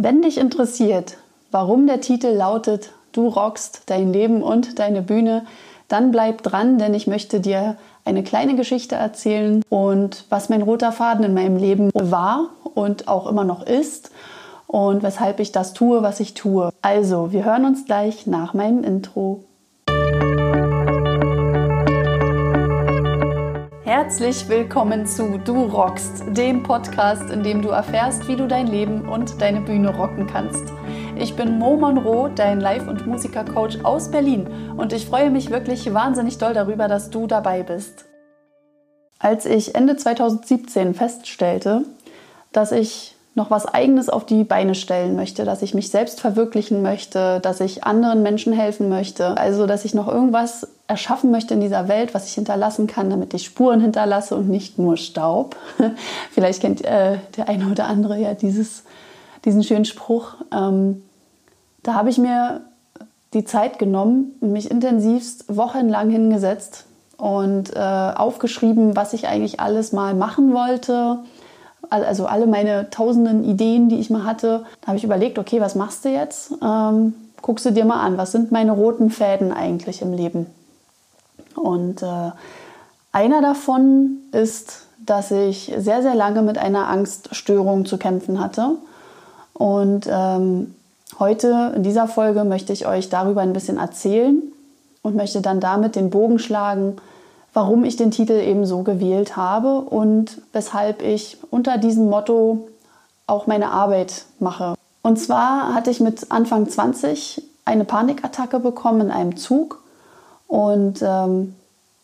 [0.00, 1.16] Wenn dich interessiert,
[1.50, 5.44] warum der Titel lautet Du rockst dein Leben und deine Bühne,
[5.88, 10.92] dann bleib dran, denn ich möchte dir eine kleine Geschichte erzählen und was mein roter
[10.92, 14.12] Faden in meinem Leben war und auch immer noch ist
[14.68, 16.70] und weshalb ich das tue, was ich tue.
[16.80, 19.47] Also, wir hören uns gleich nach meinem Intro.
[24.08, 29.06] Herzlich willkommen zu Du rockst, dem Podcast, in dem du erfährst, wie du dein Leben
[29.06, 30.64] und deine Bühne rocken kannst.
[31.18, 34.46] Ich bin Mo Monroe, dein Live- und Musikercoach aus Berlin
[34.78, 38.06] und ich freue mich wirklich wahnsinnig doll darüber, dass du dabei bist.
[39.18, 41.82] Als ich Ende 2017 feststellte,
[42.50, 46.80] dass ich noch was Eigenes auf die Beine stellen möchte, dass ich mich selbst verwirklichen
[46.80, 51.60] möchte, dass ich anderen Menschen helfen möchte, also dass ich noch irgendwas erschaffen möchte in
[51.60, 55.54] dieser Welt, was ich hinterlassen kann, damit ich Spuren hinterlasse und nicht nur Staub.
[56.32, 58.84] Vielleicht kennt äh, der eine oder andere ja dieses,
[59.44, 60.34] diesen schönen Spruch.
[60.50, 61.02] Ähm,
[61.82, 62.62] da habe ich mir
[63.34, 66.86] die Zeit genommen mich intensivst wochenlang hingesetzt
[67.18, 71.18] und äh, aufgeschrieben, was ich eigentlich alles mal machen wollte,
[71.90, 75.74] also alle meine tausenden Ideen, die ich mal hatte, da habe ich überlegt, okay, was
[75.74, 76.52] machst du jetzt?
[76.62, 80.46] Ähm, guckst du dir mal an, was sind meine roten Fäden eigentlich im Leben?
[81.58, 82.30] Und äh,
[83.12, 88.76] einer davon ist, dass ich sehr, sehr lange mit einer Angststörung zu kämpfen hatte.
[89.54, 90.74] Und ähm,
[91.18, 94.42] heute in dieser Folge möchte ich euch darüber ein bisschen erzählen
[95.02, 96.96] und möchte dann damit den Bogen schlagen,
[97.54, 102.68] warum ich den Titel eben so gewählt habe und weshalb ich unter diesem Motto
[103.26, 104.74] auch meine Arbeit mache.
[105.02, 109.82] Und zwar hatte ich mit Anfang 20 eine Panikattacke bekommen in einem Zug
[110.48, 111.54] und ähm,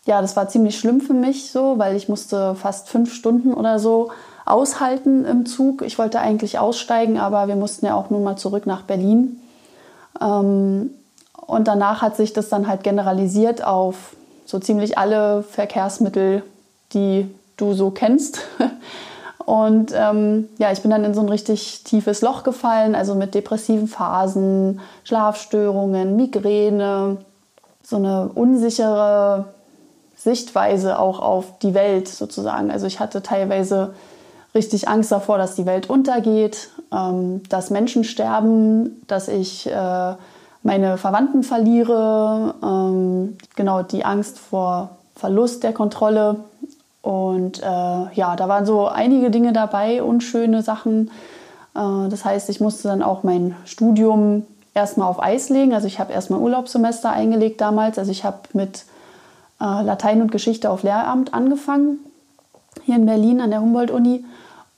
[0.07, 3.79] ja, das war ziemlich schlimm für mich so, weil ich musste fast fünf Stunden oder
[3.79, 4.11] so
[4.45, 5.83] aushalten im Zug.
[5.83, 9.41] Ich wollte eigentlich aussteigen, aber wir mussten ja auch nun mal zurück nach Berlin.
[10.21, 10.91] Ähm,
[11.47, 16.43] und danach hat sich das dann halt generalisiert auf so ziemlich alle Verkehrsmittel,
[16.93, 18.41] die du so kennst.
[19.47, 23.35] Und ähm, ja, ich bin dann in so ein richtig tiefes Loch gefallen, also mit
[23.35, 27.19] depressiven Phasen, Schlafstörungen, Migräne,
[27.85, 29.47] so eine unsichere
[30.17, 32.71] Sichtweise auch auf die Welt sozusagen.
[32.71, 33.95] Also ich hatte teilweise
[34.55, 40.15] richtig Angst davor, dass die Welt untergeht, ähm, dass Menschen sterben, dass ich äh,
[40.63, 46.37] meine Verwandten verliere, ähm, genau die Angst vor Verlust der Kontrolle.
[47.03, 51.11] Und äh, ja, da waren so einige Dinge dabei, unschöne Sachen.
[51.75, 55.73] Äh, das heißt, ich musste dann auch mein Studium erstmal auf Eis legen.
[55.73, 57.99] Also ich habe erstmal Urlaubssemester eingelegt damals.
[57.99, 58.85] Also ich habe mit
[59.61, 61.99] äh, Latein und Geschichte auf Lehramt angefangen,
[62.85, 64.25] hier in Berlin an der Humboldt-Uni.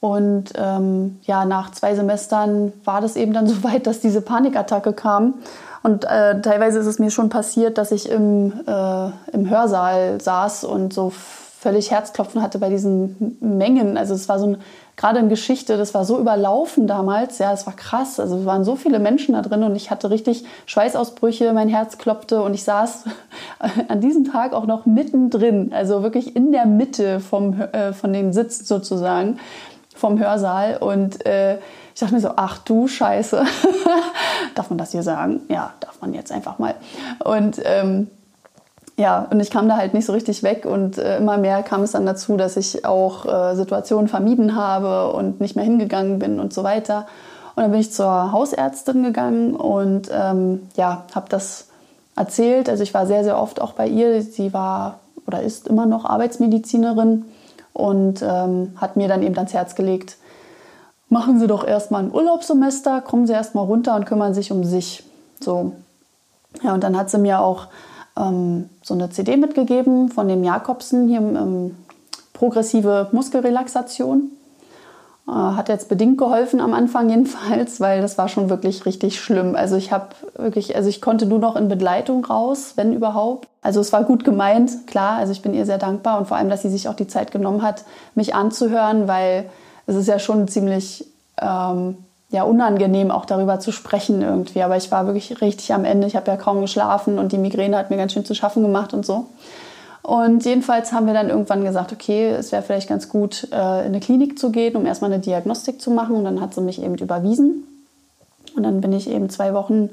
[0.01, 4.93] Und ähm, ja, nach zwei Semestern war das eben dann so weit, dass diese Panikattacke
[4.93, 5.35] kam.
[5.83, 10.65] Und äh, teilweise ist es mir schon passiert, dass ich im, äh, im Hörsaal saß
[10.65, 13.97] und so völlig Herzklopfen hatte bei diesen Mengen.
[13.97, 14.57] Also es war so ein,
[14.97, 17.39] gerade in Geschichte, das war so überlaufen damals.
[17.39, 18.19] Ja, es war krass.
[18.19, 21.99] Also es waren so viele Menschen da drin und ich hatte richtig Schweißausbrüche, mein Herz
[21.99, 23.05] klopfte und ich saß
[23.89, 28.33] an diesem Tag auch noch mittendrin, also wirklich in der Mitte vom, äh, von den
[28.33, 29.39] Sitzen sozusagen
[29.95, 31.59] vom Hörsaal und äh,
[31.95, 33.43] ich dachte mir so, ach du Scheiße,
[34.55, 35.41] darf man das hier sagen?
[35.49, 36.75] Ja, darf man jetzt einfach mal.
[37.25, 38.09] Und ähm,
[38.97, 41.83] ja, und ich kam da halt nicht so richtig weg und äh, immer mehr kam
[41.83, 46.41] es dann dazu, dass ich auch äh, Situationen vermieden habe und nicht mehr hingegangen bin
[46.41, 47.07] und so weiter.
[47.55, 51.67] Und dann bin ich zur Hausärztin gegangen und ähm, ja, habe das
[52.17, 52.71] erzählt.
[52.71, 54.23] Also ich war sehr, sehr oft auch bei ihr.
[54.23, 57.25] Sie war oder ist immer noch Arbeitsmedizinerin
[57.73, 60.17] und ähm, hat mir dann eben ans Herz gelegt,
[61.09, 65.05] machen Sie doch erstmal ein Urlaubssemester, kommen Sie erstmal runter und kümmern sich um sich.
[65.41, 65.73] So.
[66.63, 67.67] Ja, und dann hat sie mir auch
[68.19, 71.77] ähm, so eine CD mitgegeben von dem Jakobsen hier ähm,
[72.33, 74.31] progressive Muskelrelaxation.
[75.29, 79.57] Äh, hat jetzt bedingt geholfen am Anfang jedenfalls, weil das war schon wirklich richtig schlimm.
[79.57, 83.49] Also ich habe wirklich, also ich konnte nur noch in Begleitung raus, wenn überhaupt.
[83.61, 85.19] Also es war gut gemeint, klar.
[85.19, 87.33] Also ich bin ihr sehr dankbar und vor allem, dass sie sich auch die Zeit
[87.33, 89.51] genommen hat, mich anzuhören, weil
[89.87, 91.07] es ist ja schon ziemlich
[91.41, 91.97] ähm,
[92.31, 94.63] ja, unangenehm, auch darüber zu sprechen irgendwie.
[94.63, 96.07] Aber ich war wirklich richtig am Ende.
[96.07, 98.93] Ich habe ja kaum geschlafen und die Migräne hat mir ganz schön zu schaffen gemacht
[98.95, 99.27] und so.
[100.03, 103.87] Und jedenfalls haben wir dann irgendwann gesagt, okay, es wäre vielleicht ganz gut, äh, in
[103.87, 106.17] eine Klinik zu gehen, um erstmal eine Diagnostik zu machen.
[106.17, 107.65] Und dann hat sie mich eben überwiesen.
[108.57, 109.91] Und dann bin ich eben zwei Wochen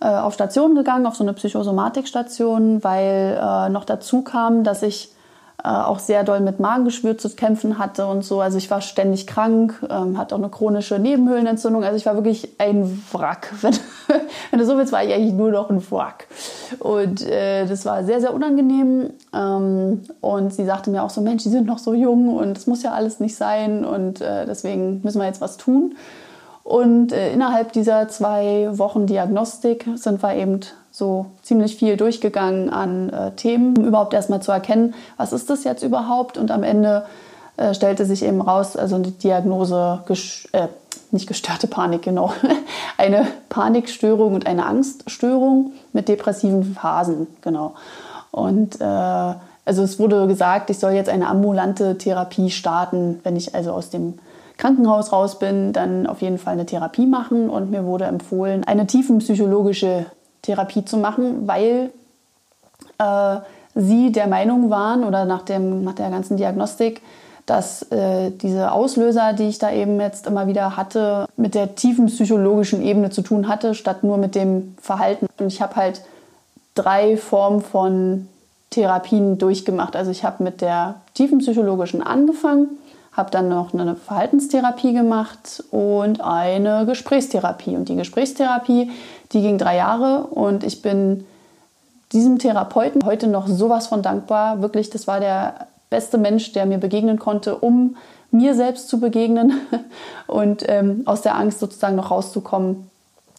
[0.00, 5.13] äh, auf Station gegangen, auf so eine Psychosomatikstation, weil äh, noch dazu kam, dass ich
[5.62, 8.40] auch sehr doll mit Magengeschwür zu kämpfen hatte und so.
[8.40, 11.84] Also ich war ständig krank, ähm, hatte auch eine chronische Nebenhöhlenentzündung.
[11.84, 13.52] Also ich war wirklich ein Wrack.
[13.62, 13.74] Wenn,
[14.50, 16.26] wenn du so willst, war ich eigentlich nur noch ein Wrack.
[16.80, 19.10] Und äh, das war sehr, sehr unangenehm.
[19.32, 22.66] Ähm, und sie sagte mir auch so, Mensch, die sind noch so jung und das
[22.66, 25.94] muss ja alles nicht sein und äh, deswegen müssen wir jetzt was tun.
[26.62, 30.60] Und äh, innerhalb dieser zwei Wochen Diagnostik sind wir eben
[30.94, 35.64] so ziemlich viel durchgegangen an äh, Themen, um überhaupt erstmal zu erkennen, was ist das
[35.64, 36.38] jetzt überhaupt.
[36.38, 37.04] Und am Ende
[37.56, 40.04] äh, stellte sich eben raus, also eine Diagnose,
[40.52, 40.68] äh,
[41.10, 42.32] nicht gestörte Panik, genau,
[42.96, 47.74] eine Panikstörung und eine Angststörung mit depressiven Phasen, genau.
[48.30, 53.52] Und äh, also es wurde gesagt, ich soll jetzt eine ambulante Therapie starten, wenn ich
[53.52, 54.20] also aus dem
[54.58, 58.86] Krankenhaus raus bin, dann auf jeden Fall eine Therapie machen und mir wurde empfohlen, eine
[58.86, 60.06] tiefenpsychologische
[60.44, 61.90] Therapie zu machen, weil
[62.98, 63.36] äh,
[63.74, 67.02] sie der Meinung waren oder nach, dem, nach der ganzen Diagnostik,
[67.46, 72.06] dass äh, diese Auslöser, die ich da eben jetzt immer wieder hatte, mit der tiefen
[72.06, 75.26] psychologischen Ebene zu tun hatte, statt nur mit dem Verhalten.
[75.38, 76.02] Und ich habe halt
[76.74, 78.28] drei Formen von
[78.70, 79.94] Therapien durchgemacht.
[79.94, 82.68] Also ich habe mit der tiefen psychologischen angefangen,
[83.16, 87.76] habe dann noch eine Verhaltenstherapie gemacht und eine Gesprächstherapie.
[87.76, 88.90] Und die Gesprächstherapie,
[89.32, 91.24] die ging drei Jahre und ich bin
[92.12, 94.62] diesem Therapeuten heute noch sowas von dankbar.
[94.62, 97.96] Wirklich, das war der beste Mensch, der mir begegnen konnte, um
[98.32, 99.60] mir selbst zu begegnen
[100.26, 102.90] und ähm, aus der Angst sozusagen noch rauszukommen.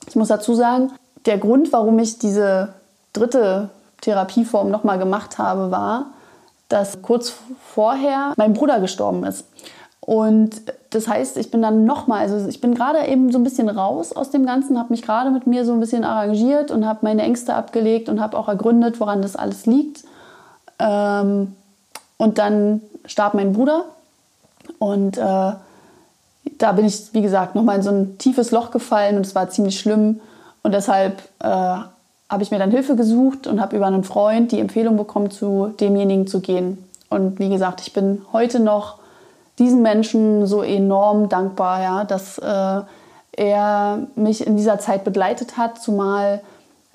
[0.08, 0.92] Ich muss dazu sagen,
[1.26, 2.70] der Grund, warum ich diese
[3.12, 3.70] dritte
[4.02, 6.12] Therapieform nochmal gemacht habe, war,
[6.70, 7.34] dass kurz
[7.74, 9.46] vorher mein Bruder gestorben ist.
[10.00, 13.70] Und das heißt, ich bin dann nochmal, also ich bin gerade eben so ein bisschen
[13.70, 17.00] raus aus dem Ganzen, habe mich gerade mit mir so ein bisschen arrangiert und habe
[17.02, 20.04] meine Ängste abgelegt und habe auch ergründet, woran das alles liegt.
[20.78, 21.56] Ähm,
[22.18, 23.86] und dann starb mein Bruder
[24.78, 29.26] und äh, da bin ich, wie gesagt, nochmal in so ein tiefes Loch gefallen und
[29.26, 30.22] es war ziemlich schlimm.
[30.64, 31.78] Und deshalb äh,
[32.30, 35.74] habe ich mir dann Hilfe gesucht und habe über einen Freund die Empfehlung bekommen, zu
[35.80, 36.78] demjenigen zu gehen.
[37.10, 38.98] Und wie gesagt, ich bin heute noch
[39.60, 42.82] diesen Menschen so enorm dankbar, ja, dass äh,
[43.38, 46.42] er mich in dieser Zeit begleitet hat, zumal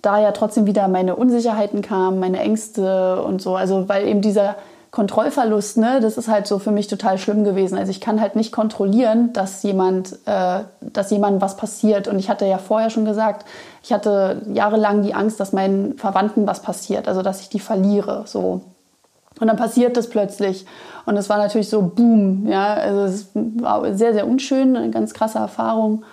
[0.02, 3.54] da ja trotzdem wieder meine Unsicherheiten kamen, meine Ängste und so.
[3.54, 4.56] Also weil eben dieser
[4.90, 7.78] Kontrollverlust, ne, das ist halt so für mich total schlimm gewesen.
[7.78, 12.08] Also ich kann halt nicht kontrollieren, dass jemand, äh, dass jemandem was passiert.
[12.08, 13.46] Und ich hatte ja vorher schon gesagt,
[13.84, 18.24] ich hatte jahrelang die Angst, dass meinen Verwandten was passiert, also dass ich die verliere.
[18.26, 18.62] So.
[19.38, 20.66] Und dann passiert das plötzlich.
[21.06, 22.48] Und es war natürlich so Boom.
[22.48, 26.04] Ja, also es war sehr, sehr unschön, eine ganz krasse Erfahrung.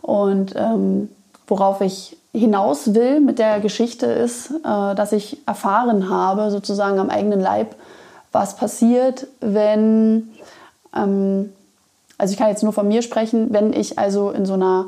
[0.00, 1.10] Und ähm,
[1.46, 7.10] worauf ich hinaus will mit der Geschichte ist, äh, dass ich erfahren habe, sozusagen am
[7.10, 7.76] eigenen Leib,
[8.32, 10.32] was passiert, wenn,
[10.96, 11.52] ähm,
[12.18, 14.86] also ich kann jetzt nur von mir sprechen, wenn ich also in so einer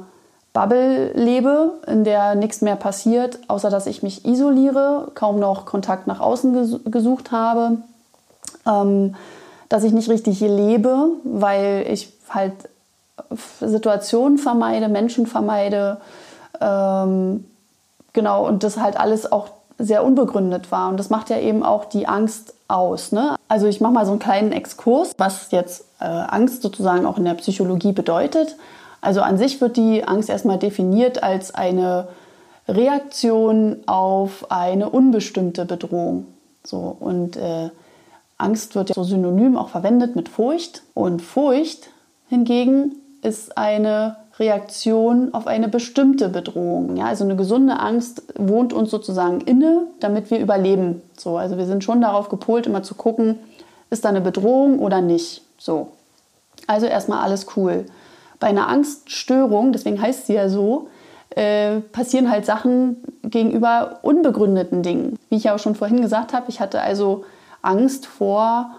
[0.52, 6.06] Bubble lebe, in der nichts mehr passiert, außer dass ich mich isoliere, kaum noch Kontakt
[6.06, 7.78] nach außen ges gesucht habe,
[8.66, 9.14] ähm,
[9.68, 12.52] dass ich nicht richtig lebe, weil ich halt
[13.60, 15.98] Situationen vermeide, Menschen vermeide,
[16.60, 17.44] ähm,
[18.12, 19.48] genau, und das halt alles auch
[19.78, 20.88] sehr unbegründet war.
[20.88, 23.12] Und das macht ja eben auch die Angst aus.
[23.12, 23.36] Ne?
[23.48, 27.24] Also ich mache mal so einen kleinen Exkurs, was jetzt äh, Angst sozusagen auch in
[27.24, 28.56] der Psychologie bedeutet.
[29.00, 32.08] Also an sich wird die Angst erstmal definiert als eine
[32.66, 36.26] Reaktion auf eine unbestimmte Bedrohung.
[36.64, 37.70] So, und äh,
[38.38, 40.82] Angst wird ja so synonym auch verwendet mit Furcht.
[40.94, 41.90] Und Furcht
[42.28, 46.96] hingegen ist eine Reaktion auf eine bestimmte Bedrohung.
[46.96, 51.02] Ja, also eine gesunde Angst wohnt uns sozusagen inne, damit wir überleben.
[51.16, 53.38] So, also wir sind schon darauf gepolt, immer zu gucken,
[53.90, 55.42] ist da eine Bedrohung oder nicht.
[55.56, 55.88] So.
[56.66, 57.86] Also erstmal alles cool.
[58.40, 60.88] Bei einer Angststörung, deswegen heißt sie ja so,
[61.30, 65.18] äh, passieren halt Sachen gegenüber unbegründeten Dingen.
[65.28, 67.24] Wie ich ja auch schon vorhin gesagt habe, ich hatte also
[67.62, 68.70] Angst vor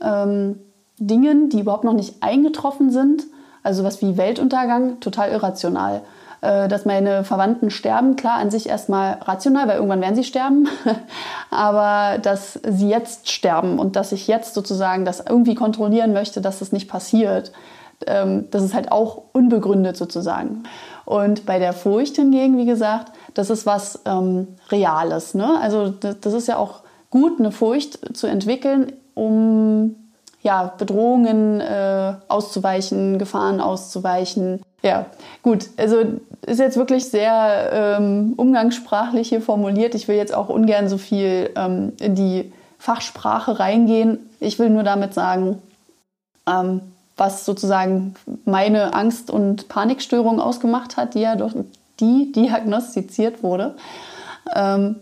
[0.00, 0.58] ähm,
[0.98, 3.24] Dingen, die überhaupt noch nicht eingetroffen sind
[3.64, 6.02] also was wie Weltuntergang, total irrational.
[6.44, 10.68] Äh, dass meine Verwandten sterben, klar, an sich erstmal rational, weil irgendwann werden sie sterben.
[11.50, 16.58] Aber dass sie jetzt sterben und dass ich jetzt sozusagen das irgendwie kontrollieren möchte, dass
[16.58, 17.50] das nicht passiert,
[18.06, 20.64] ähm, das ist halt auch unbegründet sozusagen.
[21.06, 25.32] Und bei der Furcht hingegen, wie gesagt, das ist was ähm, Reales.
[25.32, 25.58] Ne?
[25.62, 29.96] Also das ist ja auch gut, eine Furcht zu entwickeln, um
[30.44, 34.60] ja, Bedrohungen äh, auszuweichen, Gefahren auszuweichen.
[34.82, 35.06] Ja,
[35.42, 36.04] gut, also
[36.46, 39.94] ist jetzt wirklich sehr ähm, umgangssprachlich hier formuliert.
[39.94, 44.18] Ich will jetzt auch ungern so viel ähm, in die Fachsprache reingehen.
[44.38, 45.62] Ich will nur damit sagen,
[46.46, 46.82] ähm,
[47.16, 51.54] was sozusagen meine Angst- und Panikstörung ausgemacht hat, die ja durch
[52.00, 53.76] die diagnostiziert wurde.
[54.54, 54.96] Ähm,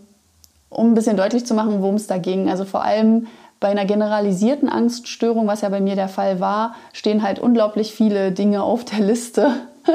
[0.69, 2.49] um ein bisschen deutlich zu machen, worum es da ging.
[2.49, 3.27] Also vor allem
[3.63, 8.33] bei einer generalisierten Angststörung, was ja bei mir der Fall war, stehen halt unglaublich viele
[8.33, 9.51] Dinge auf der Liste,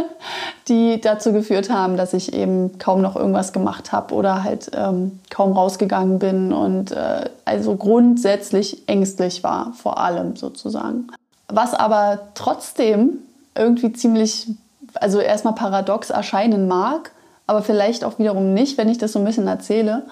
[0.69, 5.21] die dazu geführt haben, dass ich eben kaum noch irgendwas gemacht habe oder halt ähm,
[5.29, 11.09] kaum rausgegangen bin und äh, also grundsätzlich ängstlich war, vor allem sozusagen.
[11.49, 13.19] Was aber trotzdem
[13.55, 14.49] irgendwie ziemlich,
[14.95, 17.11] also erstmal paradox erscheinen mag,
[17.47, 20.05] aber vielleicht auch wiederum nicht, wenn ich das so ein bisschen erzähle,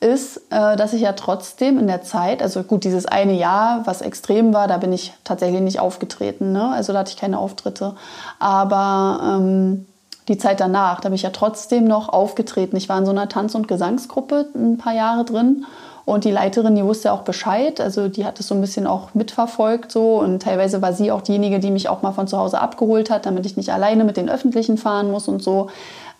[0.00, 4.02] ist, äh, dass ich ja trotzdem in der Zeit, also gut, dieses eine Jahr, was
[4.02, 6.70] extrem war, da bin ich tatsächlich nicht aufgetreten, ne?
[6.72, 7.94] also da hatte ich keine Auftritte.
[8.38, 9.86] Aber ähm,
[10.28, 12.76] die Zeit danach, da bin ich ja trotzdem noch aufgetreten.
[12.76, 15.66] Ich war in so einer Tanz- und Gesangsgruppe ein paar Jahre drin
[16.06, 19.14] und die Leiterin, die wusste auch Bescheid, also die hat es so ein bisschen auch
[19.14, 22.60] mitverfolgt so und teilweise war sie auch diejenige, die mich auch mal von zu Hause
[22.60, 25.70] abgeholt hat, damit ich nicht alleine mit den Öffentlichen fahren muss und so.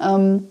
[0.00, 0.48] Ähm,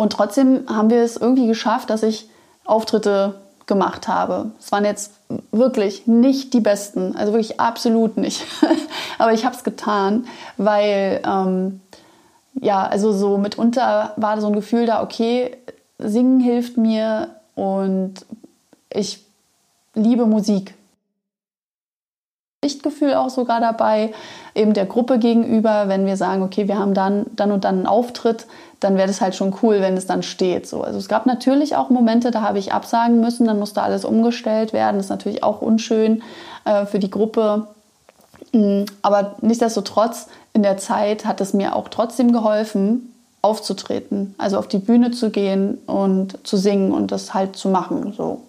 [0.00, 2.30] und trotzdem haben wir es irgendwie geschafft, dass ich
[2.64, 3.34] Auftritte
[3.66, 4.50] gemacht habe.
[4.58, 5.12] Es waren jetzt
[5.52, 8.46] wirklich nicht die besten, also wirklich absolut nicht.
[9.18, 10.24] Aber ich habe es getan,
[10.56, 11.82] weil ähm,
[12.54, 15.54] ja, also so mitunter war so ein Gefühl da, okay,
[15.98, 18.24] singen hilft mir und
[18.88, 19.22] ich
[19.92, 20.72] liebe Musik.
[22.64, 24.12] Lichtgefühl auch sogar dabei,
[24.54, 27.86] eben der Gruppe gegenüber, wenn wir sagen, okay, wir haben dann, dann und dann einen
[27.86, 28.46] Auftritt,
[28.80, 30.66] dann wäre das halt schon cool, wenn es dann steht.
[30.66, 30.82] So.
[30.82, 34.72] Also es gab natürlich auch Momente, da habe ich absagen müssen, dann musste alles umgestellt
[34.72, 34.96] werden.
[34.96, 36.22] Das ist natürlich auch unschön
[36.64, 37.66] äh, für die Gruppe.
[38.52, 44.68] Mm, aber nichtsdestotrotz, in der Zeit hat es mir auch trotzdem geholfen, aufzutreten, also auf
[44.68, 48.12] die Bühne zu gehen und zu singen und das halt zu machen.
[48.16, 48.42] So.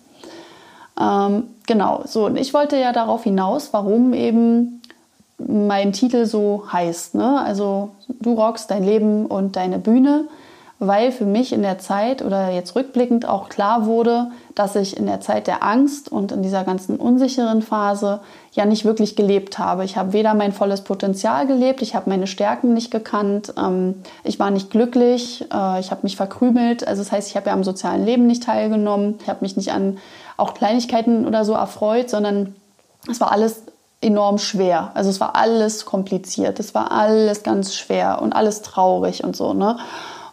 [1.00, 2.26] Ähm, genau, so.
[2.26, 4.81] Und ich wollte ja darauf hinaus, warum eben
[5.48, 7.16] mein Titel so heißt.
[7.16, 7.40] Ne?
[7.42, 10.26] Also du rockst dein Leben und deine Bühne,
[10.80, 15.06] weil für mich in der Zeit oder jetzt rückblickend auch klar wurde, dass ich in
[15.06, 18.20] der Zeit der Angst und in dieser ganzen unsicheren Phase
[18.54, 19.86] ja nicht wirklich gelebt habe.
[19.86, 24.40] Ich habe weder mein volles Potenzial gelebt, ich habe meine Stärken nicht gekannt, ähm, ich
[24.40, 26.88] war nicht glücklich, äh, ich habe mich verkrümelt.
[26.88, 29.72] Also das heißt, ich habe ja am sozialen Leben nicht teilgenommen, ich habe mich nicht
[29.72, 30.00] an
[30.36, 32.56] auch Kleinigkeiten oder so erfreut, sondern
[33.08, 33.64] es war alles
[34.01, 34.91] enorm schwer.
[34.96, 39.53] Also es war alles kompliziert, es war alles ganz schwer und alles traurig und so.
[39.53, 39.77] Ne?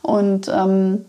[0.02, 1.04] Und ähm,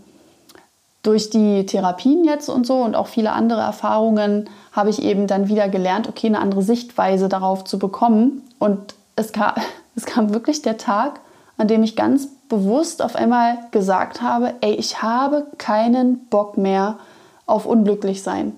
[1.01, 5.47] durch die Therapien jetzt und so und auch viele andere Erfahrungen habe ich eben dann
[5.47, 8.43] wieder gelernt, okay, eine andere Sichtweise darauf zu bekommen.
[8.59, 9.53] Und es kam,
[9.95, 11.21] es kam wirklich der Tag,
[11.57, 16.97] an dem ich ganz bewusst auf einmal gesagt habe, ey, ich habe keinen Bock mehr
[17.45, 18.53] auf unglücklich sein.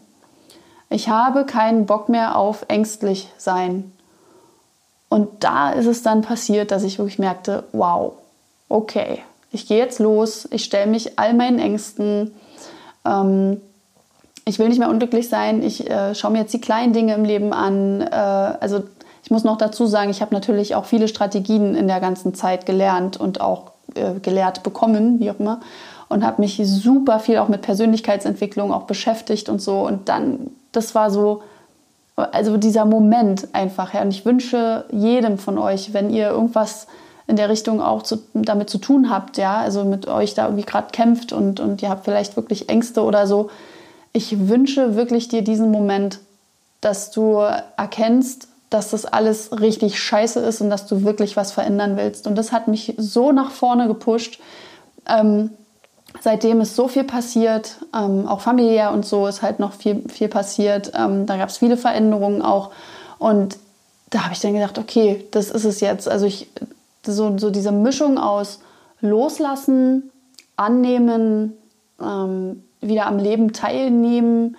[0.91, 3.93] Ich habe keinen Bock mehr auf ängstlich sein.
[5.07, 8.11] Und da ist es dann passiert, dass ich wirklich merkte, wow,
[8.67, 9.19] okay,
[9.53, 12.33] ich gehe jetzt los, ich stelle mich all meinen Ängsten.
[13.05, 13.61] Ähm,
[14.43, 17.23] ich will nicht mehr unglücklich sein, ich äh, schaue mir jetzt die kleinen Dinge im
[17.23, 18.01] Leben an.
[18.01, 18.83] Äh, also
[19.23, 22.65] ich muss noch dazu sagen, ich habe natürlich auch viele Strategien in der ganzen Zeit
[22.65, 25.61] gelernt und auch äh, gelehrt bekommen, wie auch immer.
[26.09, 29.79] Und habe mich super viel auch mit Persönlichkeitsentwicklung auch beschäftigt und so.
[29.87, 31.43] Und dann das war so,
[32.15, 33.93] also dieser Moment einfach.
[33.93, 34.01] Ja.
[34.01, 36.87] Und ich wünsche jedem von euch, wenn ihr irgendwas
[37.27, 40.65] in der Richtung auch zu, damit zu tun habt, ja, also mit euch da irgendwie
[40.65, 43.49] gerade kämpft und, und ihr habt vielleicht wirklich Ängste oder so.
[44.13, 46.19] Ich wünsche wirklich dir diesen Moment,
[46.81, 47.37] dass du
[47.77, 52.27] erkennst, dass das alles richtig scheiße ist und dass du wirklich was verändern willst.
[52.27, 54.39] Und das hat mich so nach vorne gepusht.
[55.07, 55.51] Ähm,
[56.19, 60.27] seitdem ist so viel passiert, ähm, auch familiär und so ist halt noch viel, viel
[60.27, 60.91] passiert.
[60.95, 62.71] Ähm, da gab es viele Veränderungen auch.
[63.17, 63.57] Und
[64.09, 66.07] da habe ich dann gedacht, okay, das ist es jetzt.
[66.07, 66.49] Also ich,
[67.05, 68.59] so, so diese Mischung aus
[68.99, 70.11] Loslassen,
[70.57, 71.53] Annehmen,
[71.99, 74.57] ähm, wieder am Leben teilnehmen.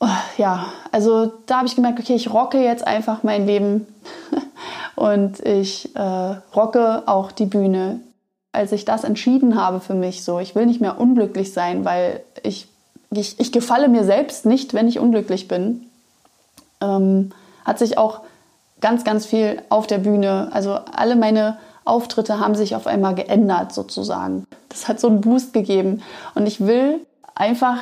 [0.00, 0.06] Oh,
[0.36, 3.86] ja, also da habe ich gemerkt, okay, ich rocke jetzt einfach mein Leben
[4.96, 8.00] und ich äh, rocke auch die Bühne
[8.58, 12.22] als ich das entschieden habe für mich, so, ich will nicht mehr unglücklich sein, weil
[12.42, 12.66] ich,
[13.10, 15.86] ich, ich gefalle mir selbst nicht, wenn ich unglücklich bin,
[16.80, 17.30] ähm,
[17.64, 18.22] hat sich auch
[18.80, 23.72] ganz, ganz viel auf der Bühne, also alle meine Auftritte haben sich auf einmal geändert
[23.72, 24.44] sozusagen.
[24.68, 26.02] Das hat so einen Boost gegeben.
[26.34, 27.00] Und ich will
[27.36, 27.78] einfach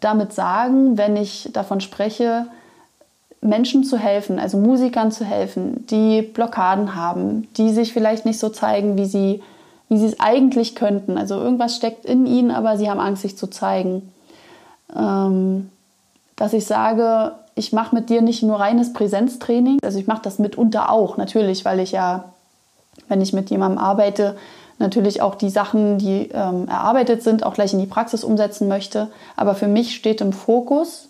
[0.00, 2.46] damit sagen, wenn ich davon spreche,
[3.40, 8.48] Menschen zu helfen, also Musikern zu helfen, die Blockaden haben, die sich vielleicht nicht so
[8.48, 9.42] zeigen, wie sie
[9.88, 11.18] wie sie es eigentlich könnten.
[11.18, 14.12] Also irgendwas steckt in ihnen, aber sie haben Angst, sich zu zeigen.
[14.94, 15.70] Ähm,
[16.36, 20.38] dass ich sage, ich mache mit dir nicht nur reines Präsenztraining, also ich mache das
[20.38, 22.24] mitunter auch, natürlich, weil ich ja,
[23.08, 24.36] wenn ich mit jemandem arbeite,
[24.78, 29.08] natürlich auch die Sachen, die ähm, erarbeitet sind, auch gleich in die Praxis umsetzen möchte.
[29.34, 31.08] Aber für mich steht im Fokus,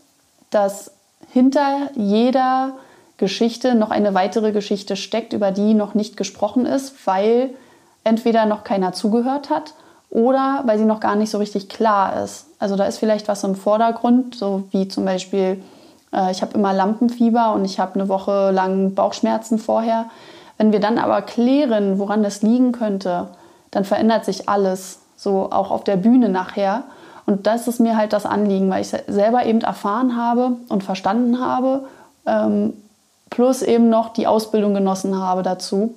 [0.51, 0.93] dass
[1.33, 2.75] hinter jeder
[3.17, 7.51] Geschichte noch eine weitere Geschichte steckt, über die noch nicht gesprochen ist, weil
[8.07, 9.75] entweder noch keiner zugehört hat
[10.11, 12.47] oder weil sie noch gar nicht so richtig klar ist.
[12.59, 15.63] Also da ist vielleicht was im Vordergrund, so wie zum Beispiel,
[16.13, 20.07] äh, ich habe immer Lampenfieber und ich habe eine Woche lang Bauchschmerzen vorher.
[20.57, 23.29] Wenn wir dann aber klären, woran das liegen könnte,
[23.73, 26.85] dann verändert sich alles, so auch auf der Bühne nachher.
[27.27, 31.41] Und das ist mir halt das Anliegen, weil ich selber eben erfahren habe und verstanden
[31.41, 31.85] habe,
[32.25, 32.73] ähm,
[33.31, 35.95] plus eben noch die Ausbildung genossen habe dazu.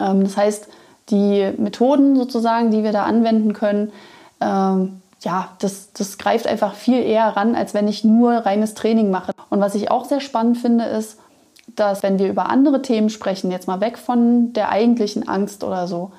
[0.00, 0.68] Ähm, das heißt,
[1.10, 3.92] die Methoden sozusagen, die wir da anwenden können,
[4.40, 9.10] ähm, ja, das, das greift einfach viel eher ran, als wenn ich nur reines Training
[9.10, 9.32] mache.
[9.50, 11.18] Und was ich auch sehr spannend finde, ist,
[11.76, 15.86] dass wenn wir über andere Themen sprechen, jetzt mal weg von der eigentlichen Angst oder
[15.86, 16.10] so,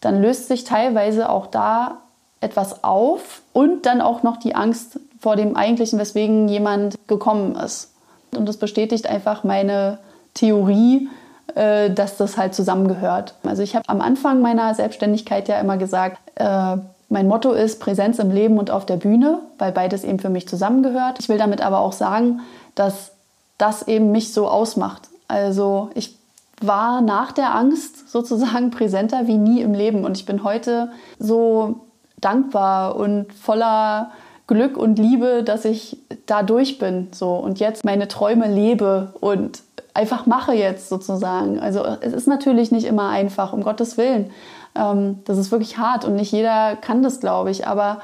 [0.00, 1.98] dann löst sich teilweise auch da
[2.40, 7.94] etwas auf und dann auch noch die Angst vor dem eigentlichen, weswegen jemand gekommen ist.
[8.36, 9.98] Und das bestätigt einfach meine
[10.34, 11.08] Theorie,
[11.54, 13.34] dass das halt zusammengehört.
[13.44, 16.76] Also ich habe am Anfang meiner Selbstständigkeit ja immer gesagt, äh,
[17.08, 20.48] mein Motto ist Präsenz im Leben und auf der Bühne, weil beides eben für mich
[20.48, 21.18] zusammengehört.
[21.20, 22.40] Ich will damit aber auch sagen,
[22.74, 23.12] dass
[23.58, 25.08] das eben mich so ausmacht.
[25.28, 26.16] Also ich
[26.60, 30.04] war nach der Angst sozusagen präsenter wie nie im Leben.
[30.04, 31.80] Und ich bin heute so
[32.18, 34.10] dankbar und voller
[34.46, 37.08] Glück und Liebe, dass ich da durch bin.
[37.12, 39.62] So und jetzt meine Träume lebe und
[39.94, 41.60] einfach mache jetzt sozusagen.
[41.60, 44.30] Also es ist natürlich nicht immer einfach, um Gottes Willen.
[44.74, 47.66] Ähm, das ist wirklich hart und nicht jeder kann das, glaube ich.
[47.66, 48.00] Aber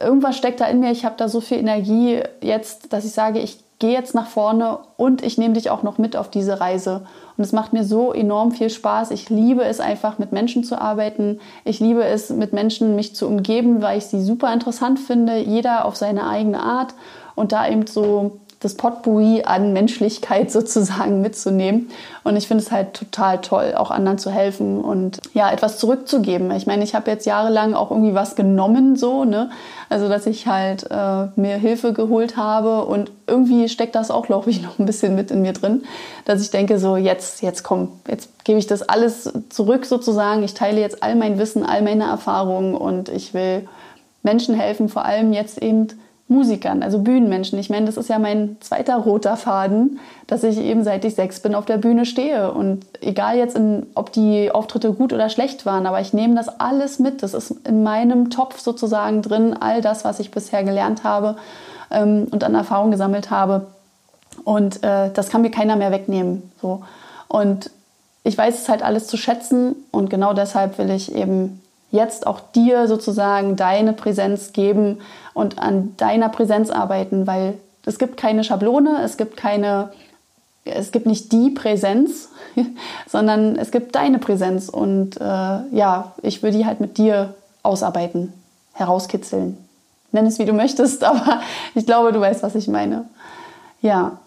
[0.00, 0.90] irgendwas steckt da in mir.
[0.90, 4.78] Ich habe da so viel Energie jetzt, dass ich sage, ich gehe jetzt nach vorne
[4.96, 7.06] und ich nehme dich auch noch mit auf diese Reise.
[7.36, 9.10] Und es macht mir so enorm viel Spaß.
[9.10, 11.40] Ich liebe es einfach, mit Menschen zu arbeiten.
[11.64, 15.84] Ich liebe es, mit Menschen mich zu umgeben, weil ich sie super interessant finde, jeder
[15.84, 16.94] auf seine eigene Art.
[17.34, 21.90] Und da eben so das Potpourri an Menschlichkeit sozusagen mitzunehmen.
[22.24, 26.50] Und ich finde es halt total toll, auch anderen zu helfen und ja, etwas zurückzugeben.
[26.52, 29.50] Ich meine, ich habe jetzt jahrelang auch irgendwie was genommen, so, ne?
[29.90, 34.50] Also, dass ich halt äh, mir Hilfe geholt habe und irgendwie steckt das auch, glaube
[34.50, 35.84] ich, noch ein bisschen mit in mir drin,
[36.24, 40.42] dass ich denke, so, jetzt, jetzt komm, jetzt gebe ich das alles zurück sozusagen.
[40.42, 43.68] Ich teile jetzt all mein Wissen, all meine Erfahrungen und ich will
[44.22, 45.88] Menschen helfen, vor allem jetzt eben
[46.26, 47.58] Musikern, also Bühnenmenschen.
[47.58, 51.40] Ich meine, das ist ja mein zweiter roter Faden, dass ich eben seit ich sechs
[51.40, 52.50] bin auf der Bühne stehe.
[52.52, 56.60] Und egal jetzt, in, ob die Auftritte gut oder schlecht waren, aber ich nehme das
[56.60, 57.22] alles mit.
[57.22, 61.36] Das ist in meinem Topf sozusagen drin, all das, was ich bisher gelernt habe
[61.90, 63.66] ähm, und an Erfahrung gesammelt habe.
[64.44, 66.50] Und äh, das kann mir keiner mehr wegnehmen.
[66.62, 66.82] So.
[67.28, 67.70] Und
[68.22, 71.60] ich weiß es halt alles zu schätzen und genau deshalb will ich eben
[71.94, 74.98] jetzt auch dir sozusagen deine Präsenz geben
[75.32, 77.54] und an deiner Präsenz arbeiten, weil
[77.86, 79.90] es gibt keine Schablone, es gibt keine,
[80.64, 82.30] es gibt nicht die Präsenz,
[83.08, 88.32] sondern es gibt deine Präsenz und äh, ja, ich will die halt mit dir ausarbeiten,
[88.72, 89.56] herauskitzeln.
[90.12, 91.40] Nenn es wie du möchtest, aber
[91.74, 93.04] ich glaube, du weißt, was ich meine.
[93.82, 94.18] Ja,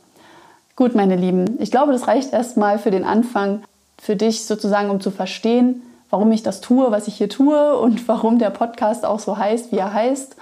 [0.77, 1.57] gut, meine Lieben.
[1.59, 3.63] Ich glaube, das reicht erstmal für den Anfang,
[3.97, 8.07] für dich sozusagen, um zu verstehen, warum ich das tue, was ich hier tue und
[8.07, 10.35] warum der Podcast auch so heißt, wie er heißt.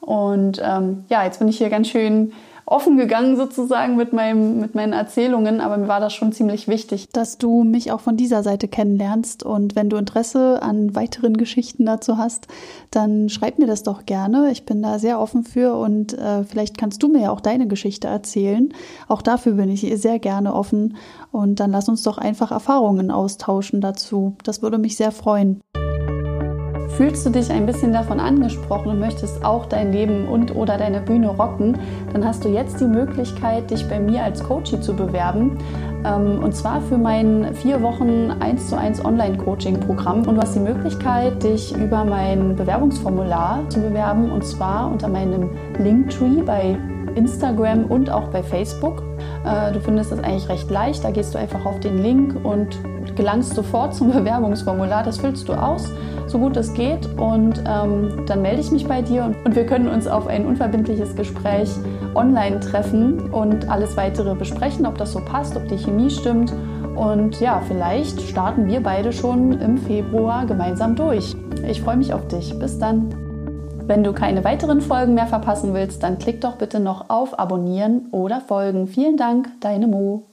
[0.00, 2.32] Und ähm, ja, jetzt bin ich hier ganz schön
[2.70, 7.08] offen gegangen sozusagen mit, meinem, mit meinen Erzählungen, aber mir war das schon ziemlich wichtig,
[7.12, 9.42] dass du mich auch von dieser Seite kennenlernst.
[9.42, 12.46] Und wenn du Interesse an weiteren Geschichten dazu hast,
[12.90, 14.50] dann schreib mir das doch gerne.
[14.50, 17.66] Ich bin da sehr offen für und äh, vielleicht kannst du mir ja auch deine
[17.66, 18.72] Geschichte erzählen.
[19.08, 20.96] Auch dafür bin ich sehr gerne offen.
[21.30, 24.36] Und dann lass uns doch einfach Erfahrungen austauschen dazu.
[24.44, 25.60] Das würde mich sehr freuen.
[26.98, 31.00] Fühlst du dich ein bisschen davon angesprochen und möchtest auch dein Leben und oder deine
[31.00, 31.78] Bühne rocken,
[32.12, 35.58] dann hast du jetzt die Möglichkeit, dich bei mir als Coachie zu bewerben.
[36.04, 40.26] Ähm, und zwar für mein vier Wochen 1 zu 1 Online-Coaching-Programm.
[40.26, 45.50] Und du hast die Möglichkeit, dich über mein Bewerbungsformular zu bewerben und zwar unter meinem
[45.78, 46.76] Linktree bei
[47.14, 49.04] Instagram und auch bei Facebook.
[49.44, 51.04] Äh, du findest das eigentlich recht leicht.
[51.04, 52.76] Da gehst du einfach auf den Link und
[53.18, 55.02] gelangst sofort zum Bewerbungsformular.
[55.02, 55.90] Das füllst du aus
[56.28, 57.06] so gut es geht.
[57.18, 60.46] Und ähm, dann melde ich mich bei dir und, und wir können uns auf ein
[60.46, 61.70] unverbindliches Gespräch
[62.14, 66.52] online treffen und alles weitere besprechen, ob das so passt, ob die Chemie stimmt.
[66.94, 71.36] Und ja, vielleicht starten wir beide schon im Februar gemeinsam durch.
[71.66, 72.58] Ich freue mich auf dich.
[72.58, 73.14] Bis dann.
[73.86, 78.08] Wenn du keine weiteren Folgen mehr verpassen willst, dann klick doch bitte noch auf Abonnieren
[78.10, 78.86] oder Folgen.
[78.86, 80.27] Vielen Dank, deine Mo.